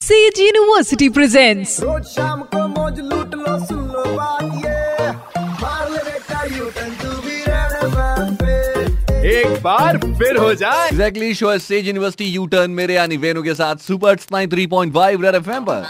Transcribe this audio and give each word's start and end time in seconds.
Sage 0.00 0.38
University 0.38 1.06
presents 1.10 1.70
रोज 1.80 2.02
शाम 2.06 2.42
को 2.54 2.66
मौज 2.68 2.98
लूट 3.00 3.34
लो 3.34 3.58
सुन 3.66 3.78
लो 3.92 4.04
बात 4.16 4.42
ये। 4.64 5.10
मार 5.62 5.90
ले 5.90 6.02
बेटा 6.08 6.42
U 6.56 6.64
turn 6.76 6.90
to 7.02 7.10
be 7.22 7.42
red 7.48 9.24
एक 9.32 9.62
बार 9.62 9.98
फिर 10.18 10.36
हो 10.36 10.52
जाए। 10.54 10.86
Exactly 10.88 11.32
show 11.34 11.58
Sage 11.58 11.86
university 11.86 12.24
U 12.24 12.46
turn 12.54 12.70
मेरे 12.70 12.94
यानी 12.94 13.16
वेनु 13.24 13.42
के 13.42 13.54
साथ 13.54 13.76
super 13.86 14.18
nine 14.32 14.50
three 14.50 14.66
point 14.76 14.94
five 14.94 15.22
red 15.24 15.34
FM 15.34 15.64
पर। 15.64 15.82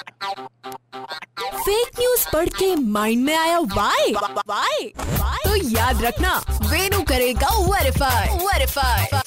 फेक 1.59 2.01
न्यूज़ 2.01 2.27
पढ़ 2.33 2.49
के 2.59 2.75
माइंड 2.77 3.25
में 3.25 3.37
आया 3.37 3.59
वाई 3.77 4.13
वाई 4.49 4.93
तो 5.45 5.57
याद 5.71 6.05
रखना 6.05 6.37
वेनु 6.73 7.03
करेगा 7.09 7.57
वेरीफाई 7.71 8.39
वेरीफाई 8.47 9.26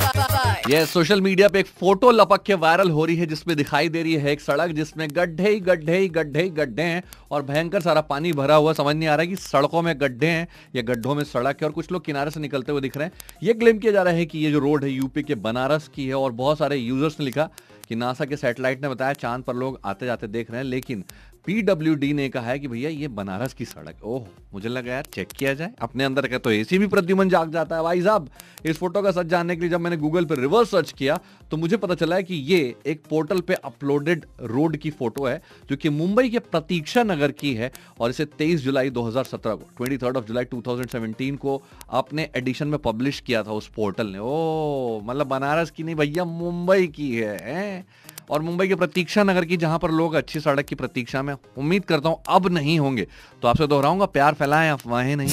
ये 0.69 0.85
सोशल 0.85 1.21
मीडिया 1.21 1.47
पे 1.49 1.59
एक 1.59 1.67
फ़ोटो 1.67 2.09
लपक 2.11 2.43
के 2.43 2.53
वायरल 2.53 2.89
हो 2.89 3.05
रही 3.05 3.15
है, 3.15 3.25
जिसमें 3.25 3.55
दिखाई 3.57 3.89
दे 3.89 4.01
रही 4.03 4.13
है 4.15 4.31
एक 4.31 4.41
सड़क, 4.41 4.71
जिसमें 4.71 5.07
गड्ढे 5.11 5.49
ही 5.49 5.59
गड्ढे 5.59 5.97
ही 5.97 6.09
गड्ढे 6.09 6.41
ही 6.43 6.49
गड्ढे 6.49 6.81
हैं 6.81 7.01
और 7.31 7.43
भयंकर 7.43 7.81
सारा 7.81 8.01
पानी 8.01 8.33
भरा 8.33 8.55
हुआ 8.55 8.73
समझ 8.73 8.95
नहीं 8.95 9.07
आ 9.09 9.15
रहा 9.15 9.21
है 9.21 9.27
कि 9.27 9.35
सड़कों 9.35 9.81
में 9.81 9.93
गड्ढे 10.01 10.27
हैं 10.27 10.47
या 10.75 10.81
गड्ढों 10.81 11.15
में 11.15 11.23
सड़क 11.23 11.61
है 11.61 11.67
और 11.67 11.71
कुछ 11.73 11.91
लोग 11.91 12.05
किनारे 12.05 12.31
से 12.31 12.39
निकलते 12.39 12.71
हुए 12.71 12.81
दिख 12.81 12.97
रहे 12.97 13.07
हैं। 13.07 13.13
ये 13.43 13.53
क्लेम 13.53 13.77
किया 13.77 13.91
जा 13.91 14.03
रहा 14.03 14.13
है 14.13 14.25
कि 14.25 14.39
ये 14.39 14.51
जो 14.51 14.59
रोड 14.59 14.83
है 14.83 14.91
यूपी 14.91 15.23
के 15.23 15.35
बनारस 15.37 15.87
की 15.87 16.07
है 16.07 16.13
और 16.15 16.31
बहुत 16.33 16.57
सारे 16.57 16.77
यूज़र्स 16.77 17.19
ने 17.19 17.25
लिखा 17.25 17.49
कि 17.89 17.95
नासा 17.95 18.25
के 18.25 18.37
सैटेलाइट 18.37 18.81
ने 18.81 18.89
बताया, 18.89 19.13
चाँद 19.13 19.43
पर 19.43 19.55
लोग 19.55 19.79
आते 19.85 20.05
जाते 20.05 20.27
देख 20.27 20.51
रहे 20.51 20.61
हैं, 20.61 20.67
लेकिन 20.67 21.03
पीडब्ल्यूडी 21.45 22.11
ने 22.13 22.27
कहा 22.29 22.45
है 22.45 22.59
कि 22.59 22.67
भैया 22.67 22.89
ये 22.89 23.07
बनारस 23.09 23.53
की 23.53 23.65
सड़क 23.65 24.03
ओह, 24.03 24.25
मुझे 24.53 24.69
लगा 24.69 24.93
यार 24.93 25.05
चेक 25.13 25.27
किया 25.29 25.53
जाए। 25.53 25.71
अपने 25.81 26.03
अंदर 26.03 26.27
का 26.27 26.37
तो 26.37 26.51
एसी 26.51 26.77
भी 26.77 26.87
प्रद्युमन 26.87 27.29
जाग 27.29 27.51
जाता 27.51 27.75
है। 27.75 27.83
भाई 27.83 28.01
साहब 28.01 28.29
इस 28.65 28.77
फ़ोटो 28.77 29.01
का 29.01 29.11
सच 29.11 29.25
जानने 29.25 29.55
के 29.55 29.61
लिए 29.61 29.69
जब 29.69 29.79
मैंने 29.79 29.97
गूगल 29.97 30.25
पर 30.25 30.39
रिवर्स 30.39 30.71
सर्च 30.71 30.91
किया 30.91 31.19
तो 31.51 31.57
मुझे 31.57 31.77
पता 31.77 31.95
चला 31.95 32.15
है 32.15 32.23
कि 32.23 32.35
ये 32.35 32.75
एक 32.85 33.01
पोर्टल 33.09 33.39
पे 33.41 33.53
अपलोडेड 33.53 34.25
रोड 34.41 34.77
की 34.77 34.89
फ़ोटो 34.89 35.25
है 35.25 35.41
जो 35.69 35.75
कि 35.75 35.89
मुंबई 35.89 36.29
के 36.29 36.39
प्रतीक्षा 36.39 37.03
नगर 37.03 37.31
की 37.31 37.53
है 37.53 37.71
और 37.99 38.09
इसे 38.09 38.25
23 38.41 38.55
जुलाई 38.55 38.89
2017 38.89 39.57
को 39.57 39.85
23 39.85 40.15
ऑफ़ 40.17 40.25
जुलाई 40.25 40.45
2017 40.45 41.37
को 41.37 41.61
अपने 41.89 42.29
एडिशन 42.35 42.67
में 42.67 42.79
पब्लिश 42.79 43.19
किया 43.19 43.43
था 43.43 43.51
उस 43.51 43.67
पोर्टल 43.67 44.07
ने। 44.07 44.19
ओ 44.21 45.01
मतलब 45.03 45.27
बनारस 45.27 45.71
की 45.71 45.83
नहीं 45.83 45.95
भैया 45.95 46.25
मुंबई 46.25 46.87
की 46.87 47.15
है, 47.15 47.37
हैं? 47.43 47.85
और 48.29 48.41
मुंबई 48.41 48.67
के 48.67 48.75
प्रतीक्षा 48.75 49.23
नगर 49.23 49.45
की 49.45 49.57
जहाँ 49.57 49.79
पर 49.79 49.91
लोग 49.91 50.13
अच्छी 50.13 50.39
सड़क 50.39 50.65
की 50.65 50.75
प्रतीक्षा 50.75 51.21
में 51.23 51.33
उम्मीद 51.33 51.85
करता 51.85 52.09
हूँ 52.09 52.21
अब 52.27 52.47
नहीं 52.47 52.79
होंगे। 52.79 53.07
तो 53.41 53.47
आपसे 53.47 53.67
दोहराऊँगा 53.67 54.05
प्यार 54.05 54.33
फैलाएँ 54.33 54.71
अफवाहें 54.71 55.15
नहीं। 55.15 55.29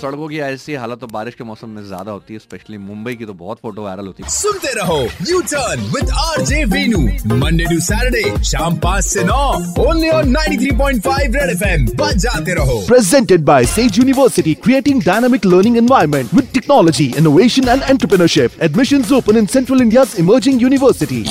सड़कों 0.00 0.28
की 0.28 0.38
ऐसी 0.40 0.74
हालत 0.74 0.98
तो 1.00 1.06
बारिश 1.08 1.34
के 1.34 1.44
मौसम 1.44 1.68
में 1.70 1.82
ज़्यादा 1.86 2.12
होती 2.12 2.34
है 2.34 2.40
स्पेशली 2.40 2.78
मुंबई 2.80 3.14
की 3.14 3.24
तो 3.24 3.34
बहुत 3.34 3.58
फ़ोटो 3.62 3.82
वायरल 3.82 4.06
होती 4.06 4.22
है। 4.22 4.28
सुनते 4.30 4.72
रहो 4.74 4.98
U 5.30 5.40
turn 5.52 5.82
with 5.94 6.10
R 6.20 6.44
J 6.46 6.64
Venu 6.66 7.00
Monday 7.36 7.64
to 7.64 7.78
Saturday 7.82 8.42
शाम 8.50 8.76
पाँच 8.78 9.04
ऐसी 9.06 9.24
नौ 9.24 9.42
only 9.84 10.08
on 10.10 10.30
nine 10.30 10.58
three 10.60 10.70
point 10.78 11.02
five 11.04 11.34
red 11.34 11.50
F 11.50 11.64
M 11.64 11.86
जाते 12.16 12.54
रहो। 12.54 12.78
Presented 12.86 13.44
by 13.44 13.66
Sage 13.66 13.98
university 13.98 14.54
creating 14.64 15.02
dynamic 15.02 15.46
learning 15.46 15.76
environment 15.76 16.34
with 16.34 16.48
technology 16.54 17.12
innovation 17.18 17.68
and 17.68 17.82
entrepreneurship 17.82 18.62
admission 18.62 19.04
open 19.16 19.36
in 19.36 19.46
central 19.48 19.82
India 19.82 20.04
emerging 20.18 20.62
university 20.62 21.22